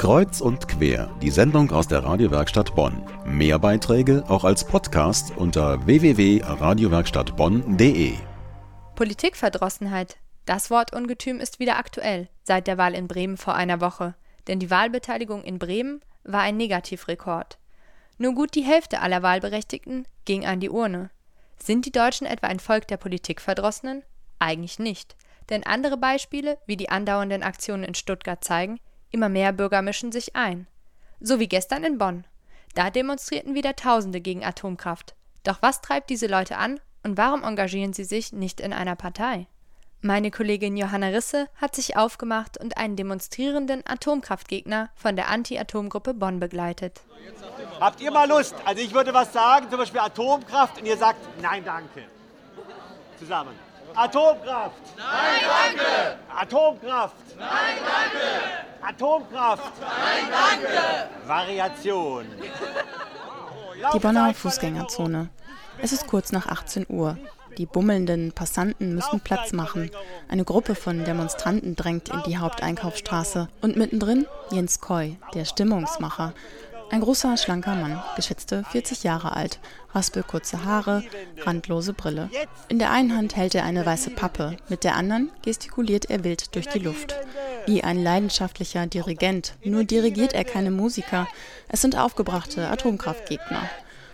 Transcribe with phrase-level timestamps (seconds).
[0.00, 3.04] Kreuz und quer, die Sendung aus der Radiowerkstatt Bonn.
[3.26, 8.14] Mehr Beiträge auch als Podcast unter www.radiowerkstattbonn.de.
[8.94, 10.16] Politikverdrossenheit.
[10.46, 14.14] Das Wortungetüm ist wieder aktuell seit der Wahl in Bremen vor einer Woche.
[14.46, 17.58] Denn die Wahlbeteiligung in Bremen war ein Negativrekord.
[18.16, 21.10] Nur gut die Hälfte aller Wahlberechtigten ging an die Urne.
[21.62, 24.02] Sind die Deutschen etwa ein Volk der Politikverdrossenen?
[24.38, 25.14] Eigentlich nicht.
[25.50, 28.80] Denn andere Beispiele, wie die andauernden Aktionen in Stuttgart zeigen,
[29.10, 30.66] Immer mehr Bürger mischen sich ein.
[31.20, 32.24] So wie gestern in Bonn.
[32.74, 35.14] Da demonstrierten wieder Tausende gegen Atomkraft.
[35.42, 39.46] Doch was treibt diese Leute an und warum engagieren sie sich nicht in einer Partei?
[40.02, 46.40] Meine Kollegin Johanna Risse hat sich aufgemacht und einen demonstrierenden Atomkraftgegner von der Anti-Atom-Gruppe Bonn
[46.40, 47.02] begleitet.
[47.78, 48.54] Habt ihr mal Lust?
[48.64, 52.04] Also ich würde was sagen, zum Beispiel Atomkraft, und ihr sagt Nein, danke.
[53.18, 53.54] Zusammen.
[53.94, 54.76] Atomkraft!
[54.96, 55.40] Nein,
[55.76, 56.18] danke!
[56.34, 57.36] Atomkraft!
[57.38, 58.69] Nein, danke!
[58.82, 59.72] Atomkraft!
[59.80, 61.08] Nein, danke!
[61.26, 62.26] Variation.
[63.94, 65.28] Die Bonner Fußgängerzone.
[65.78, 67.16] Es ist kurz nach 18 Uhr.
[67.58, 69.90] Die bummelnden Passanten müssen Platz machen.
[70.28, 73.48] Eine Gruppe von Demonstranten drängt in die Haupteinkaufsstraße.
[73.60, 76.32] Und mittendrin Jens Koy, der Stimmungsmacher.
[76.90, 79.60] Ein großer, schlanker Mann, geschätzte 40 Jahre alt,
[79.94, 81.04] raspelkurze Haare,
[81.38, 82.28] randlose Brille.
[82.68, 86.54] In der einen Hand hält er eine weiße Pappe, mit der anderen gestikuliert er wild
[86.56, 87.14] durch die Luft.
[87.66, 91.28] Wie ein leidenschaftlicher Dirigent, nur dirigiert er keine Musiker,
[91.68, 93.70] es sind aufgebrachte Atomkraftgegner.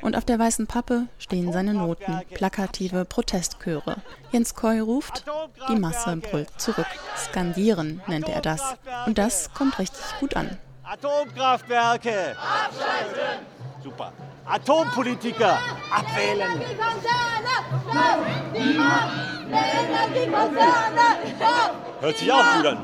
[0.00, 3.96] Und auf der weißen Pappe stehen seine Noten, plakative Protestchöre.
[4.30, 5.24] Jens Koy ruft,
[5.68, 6.86] die Masse brüllt zurück.
[7.16, 8.76] Skandieren nennt er das.
[9.06, 10.56] Und das kommt richtig gut an.
[10.92, 12.34] Atomkraftwerke.
[12.36, 13.46] Abschalten.
[13.80, 14.12] Super.
[14.44, 15.56] Atompolitiker.
[15.88, 16.60] Abwählen.
[22.00, 22.78] Hört sich auch gut an.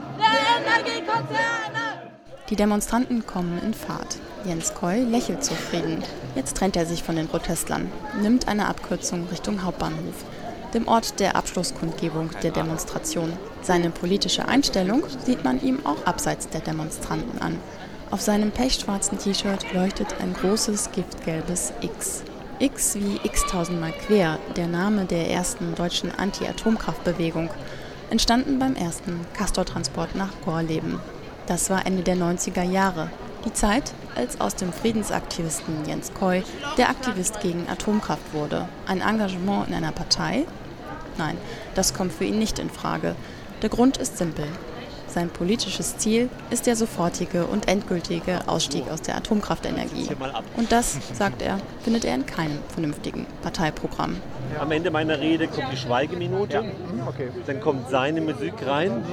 [2.49, 4.19] Die Demonstranten kommen in Fahrt.
[4.45, 6.05] Jens Koy lächelt zufrieden.
[6.37, 7.91] Jetzt trennt er sich von den Protestlern,
[8.23, 10.25] nimmt eine Abkürzung Richtung Hauptbahnhof,
[10.75, 13.37] dem Ort der Abschlusskundgebung der Demonstration.
[13.63, 17.59] Seine politische Einstellung sieht man ihm auch abseits der Demonstranten an.
[18.11, 22.23] Auf seinem pechschwarzen T-Shirt leuchtet ein großes giftgelbes X.
[22.61, 27.51] X wie x tausendmal quer, der Name der ersten deutschen Anti-Atomkraftbewegung,
[28.11, 31.01] entstanden beim ersten Castortransport nach Gorleben.
[31.49, 33.11] Das war Ende der 90er Jahre,
[33.45, 36.45] die Zeit, als aus dem Friedensaktivisten Jens Koy
[36.79, 38.69] der Aktivist gegen Atomkraft wurde.
[38.87, 40.47] Ein Engagement in einer Partei?
[41.19, 41.37] Nein,
[41.75, 43.17] das kommt für ihn nicht in Frage.
[43.63, 44.47] Der Grund ist simpel.
[45.09, 50.09] Sein politisches Ziel ist der sofortige und endgültige Ausstieg aus der Atomkraftenergie.
[50.57, 54.17] Und das, sagt er, findet er in keinem vernünftigen Parteiprogramm.
[54.59, 56.65] Am Ende meiner Rede kommt die Schweigeminute.
[57.47, 59.05] Dann kommt seine Musik rein.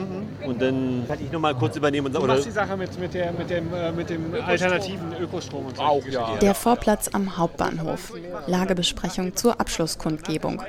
[0.46, 2.08] Und dann kann ich noch mal kurz übernehmen.
[2.08, 5.68] Und, du machst die Sache mit, mit, der, mit, dem, äh, mit dem alternativen Ökostrom
[5.68, 5.82] und so.
[5.82, 6.36] Auch, ja.
[6.42, 8.14] Der Vorplatz am Hauptbahnhof.
[8.48, 10.62] Lagebesprechung zur Abschlusskundgebung.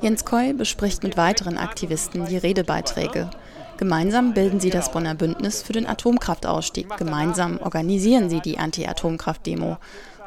[0.00, 3.30] Jens Koy bespricht mit weiteren Aktivisten die Redebeiträge.
[3.76, 6.96] Gemeinsam bilden sie das Bonner Bündnis für den Atomkraftausstieg.
[6.96, 9.78] Gemeinsam organisieren sie die Anti-Atomkraft-Demo.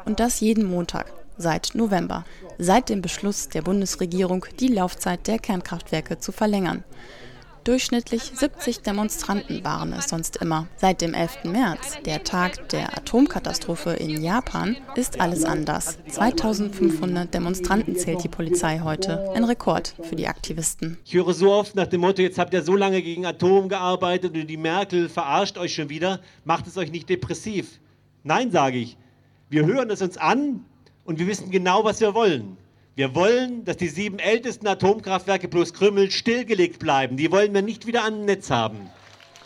[0.04, 2.24] Und das jeden Montag seit November,
[2.58, 6.84] seit dem Beschluss der Bundesregierung, die Laufzeit der Kernkraftwerke zu verlängern.
[7.68, 10.68] Durchschnittlich 70 Demonstranten waren es sonst immer.
[10.76, 11.44] Seit dem 11.
[11.44, 15.98] März, der Tag der Atomkatastrophe in Japan, ist alles anders.
[16.08, 19.32] 2500 Demonstranten zählt die Polizei heute.
[19.34, 20.96] Ein Rekord für die Aktivisten.
[21.04, 24.34] Ich höre so oft nach dem Motto, jetzt habt ihr so lange gegen Atom gearbeitet
[24.34, 27.80] und die Merkel verarscht euch schon wieder, macht es euch nicht depressiv.
[28.24, 28.96] Nein, sage ich.
[29.50, 30.64] Wir hören es uns an
[31.04, 32.56] und wir wissen genau, was wir wollen.
[32.98, 37.16] Wir wollen, dass die sieben ältesten Atomkraftwerke plus Krümmel stillgelegt bleiben.
[37.16, 38.90] Die wollen wir nicht wieder an Netz haben.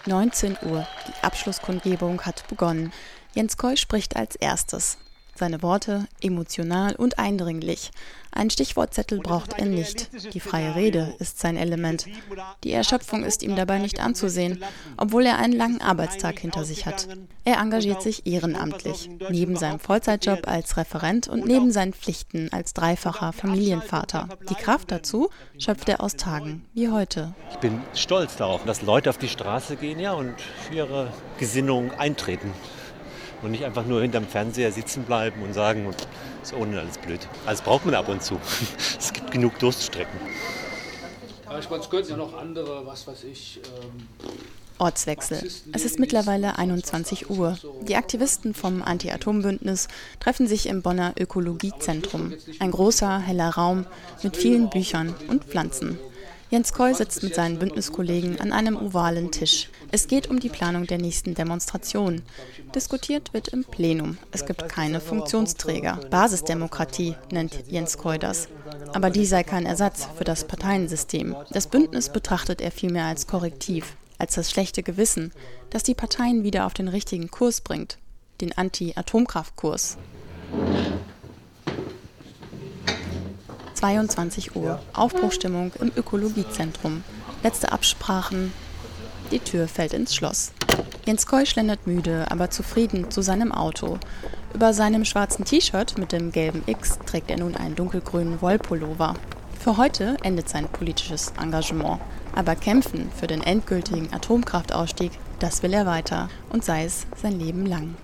[0.07, 0.89] 19 Uhr.
[1.07, 2.95] Die Abschlusskundgebung hat begonnen.
[3.35, 4.97] Jens Koy spricht als erstes.
[5.35, 7.91] Seine Worte emotional und eindringlich.
[8.35, 10.11] Ein Stichwortzettel braucht er nicht.
[10.35, 12.07] Die freie Rede ist sein Element.
[12.65, 14.63] Die Erschöpfung ist ihm dabei nicht anzusehen,
[14.97, 17.09] obwohl er einen langen Arbeitstag hinter sich hat.
[17.45, 23.33] Er engagiert sich ehrenamtlich, neben seinem Vollzeitjob als Referent und neben seinen Pflichten als dreifacher
[23.33, 24.29] Familienvater.
[24.49, 25.29] Die Kraft dazu
[25.59, 27.35] schöpft er aus Tagen wie heute.
[27.51, 31.91] Ich bin stolz darauf, dass Leute auf die Straße gehen ja, und für ihre Gesinnung
[31.93, 32.53] eintreten
[33.43, 35.87] und nicht einfach nur hinterm Fernseher sitzen bleiben und sagen,
[36.43, 37.21] ist ohne alles blöd.
[37.47, 38.39] Also braucht man ab und zu.
[38.99, 40.19] es gibt genug Durststrecken.
[41.61, 43.61] Ich meine, es könnten ja noch andere, was weiß ich.
[43.65, 44.07] Ähm
[44.79, 45.49] Ortswechsel.
[45.73, 47.57] Es ist mittlerweile 21 Uhr.
[47.83, 49.87] Die Aktivisten vom Anti-Atom-Bündnis
[50.19, 52.33] treffen sich im Bonner Ökologiezentrum.
[52.59, 53.87] Ein großer, heller Raum
[54.25, 55.99] mit vielen Büchern und Pflanzen.
[56.53, 59.71] Jens Koll sitzt mit seinen Bündniskollegen an einem ovalen Tisch.
[59.91, 62.21] Es geht um die Planung der nächsten Demonstration.
[62.75, 64.19] Diskutiert wird im Plenum.
[64.33, 65.99] Es gibt keine Funktionsträger.
[66.11, 68.49] Basisdemokratie nennt Jens Koll das.
[68.93, 71.35] Aber die sei kein Ersatz für das Parteiensystem.
[71.53, 75.33] Das Bündnis betrachtet er vielmehr als Korrektiv, als das schlechte Gewissen,
[75.71, 77.97] das die Parteien wieder auf den richtigen Kurs bringt,
[78.43, 79.97] den Anti-Atomkraft-Kurs.
[83.83, 84.79] 22 Uhr.
[84.93, 87.03] Aufbruchstimmung im Ökologiezentrum.
[87.43, 88.53] Letzte Absprachen.
[89.33, 90.53] Die Tür fällt ins Schloss.
[91.05, 93.99] Jens Koy schlendert müde, aber zufrieden zu seinem Auto.
[94.55, 99.15] Über seinem schwarzen T-Shirt mit dem gelben X trägt er nun einen dunkelgrünen Wollpullover.
[99.59, 101.99] Für heute endet sein politisches Engagement.
[102.37, 107.67] Aber kämpfen für den endgültigen Atomkraftausstieg, das will er weiter und sei es sein Leben
[107.67, 107.97] lang.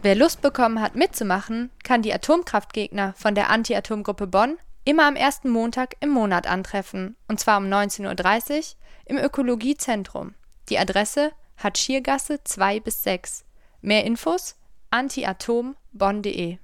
[0.00, 5.50] Wer Lust bekommen hat mitzumachen, kann die Atomkraftgegner von der Anti-Atom-Gruppe Bonn immer am ersten
[5.50, 8.64] Montag im Monat antreffen, und zwar um 19.30 Uhr
[9.06, 10.34] im Ökologiezentrum.
[10.68, 13.44] Die Adresse Hatschiergasse 2 bis 6.
[13.80, 14.56] Mehr Infos
[14.90, 16.58] antiatombonn.de